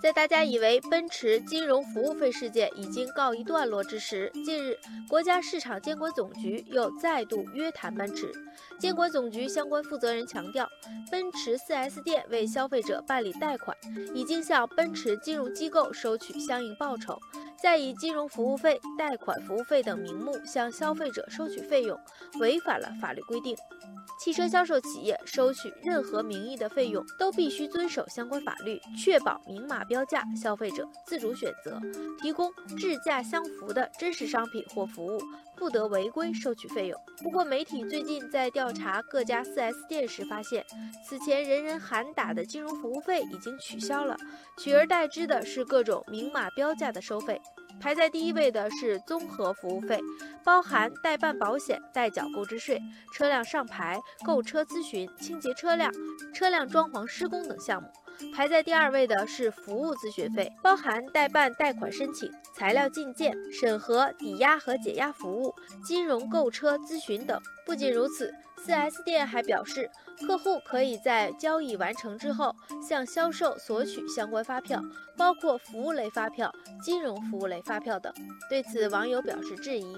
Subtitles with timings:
[0.00, 4.78] 在大家以为奔驰金融服务费事件已经告一段落之时，近日
[5.08, 8.30] 国家市场监管总局又再度约谈奔驰。
[8.78, 10.68] 监管总局相关负责人强调，
[11.10, 13.76] 奔驰 4S 店为消费者办理贷款，
[14.14, 17.18] 已经向奔驰金融机构收取相应报酬，
[17.62, 21.98] 再以金融服务费、贷款服务费等名目向消费者收取费用，
[22.38, 23.56] 违反了法律规定。
[24.18, 31.80] 汽车销售企业收取任何名义的费用，都必须遵守相关法律，确保明码标价，消费者自主选择，
[32.20, 35.20] 提供质价相符的真实商品或服务，
[35.56, 37.00] 不得违规收取费用。
[37.22, 40.64] 不过，媒体最近在调查各家 4S 店时发现，
[41.06, 44.16] 此前人人喊打的金融服务费已经取消了，
[44.56, 47.40] 取而代之的是各种明码标价的收费。
[47.80, 50.00] 排在第一位的是综合服务费，
[50.42, 52.82] 包含代办保险、代缴购置税、
[53.14, 55.92] 车辆上牌、购车咨询、清洁车辆、
[56.34, 57.88] 车辆装潢施工等项目。
[58.34, 67.40] 排在第二位的是服务咨询费，包含代办贷款申请、材料进件、审核、抵押和解押服务、金融购车咨询等。
[67.64, 68.34] 不仅如此
[68.66, 69.90] ，4S 店还表示，
[70.26, 72.54] 客户可以在交易完成之后
[72.86, 74.82] 向销售索取相关发票，
[75.16, 78.12] 包括服务类发票、金融服务类发票等。
[78.50, 79.96] 对此，网友表示质疑。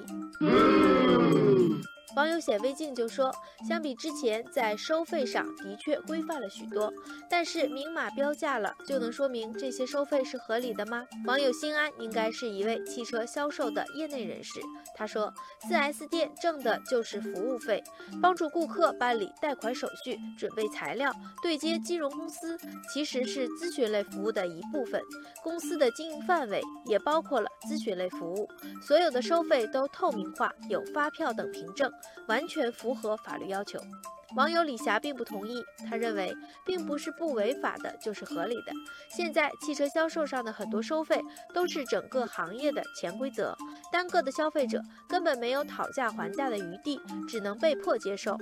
[2.17, 3.33] 网友显微镜就说，
[3.69, 6.93] 相比之前，在收费上的确规范了许多，
[7.29, 11.07] 但是明码标价了，就能说明这些收费是合理的吗？
[11.25, 14.61] 网友心安应该是一位汽车销售的业内人士，
[14.95, 15.33] 他说
[15.71, 17.83] ，4S 店挣的就是服务费，
[18.21, 22.59] 帮助顾客办理贷款手续、准备材料、对接金融公司，
[22.93, 25.01] 其实是咨询类服务的一部分。
[25.43, 28.49] 公司的经营范围也包括了咨询类服务，
[28.83, 31.91] 所有的收费都透明化，有发票等凭证。
[32.29, 33.81] 完全符合法律要求。
[34.37, 36.33] 网友李霞并不同意，他认为
[36.65, 38.73] 并不是不违法的，就是合理的。
[39.09, 41.21] 现在汽车销售上的很多收费
[41.53, 43.57] 都是整个行业的潜规则，
[43.91, 48.39] 单个的消费者根本没有讨价还价的余地，只能被迫接受。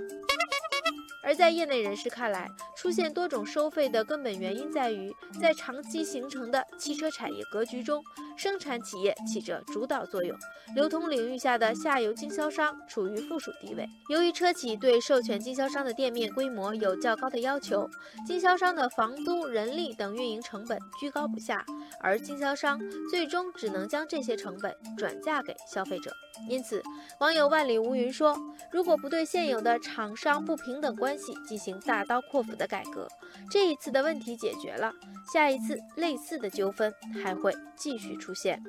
[1.25, 8.01] 而在业内人士看来，出现多种收费的根本原因在于，在长期形成的汽车产业格局中，
[8.37, 10.39] 生产企业起着主导作用，
[10.77, 13.85] 流通领域下的下游经销商处于附属地位。
[14.11, 17.91] 由于车企对授权经销商的店面规模有较高的要求，
[18.25, 21.67] 经销商的房租、人力等运营成本居高不下，
[22.01, 22.79] 而经销商
[23.11, 26.13] 最终只能将这些成本转嫁给消费者。
[26.49, 26.81] 因此，
[27.19, 28.37] 网友万里无云说，
[28.71, 33.09] 如果不对现有的厂商不平等关，系进行大刀阔斧的改革，
[33.51, 34.93] 这一次的问题解决了，
[35.33, 38.63] 下一次类似的纠纷还会继续出现。